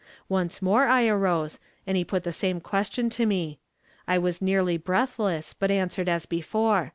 [0.29, 3.59] Once more I arose, and he put the same question to me.
[4.07, 6.89] I was nearly breathless, but answered as before.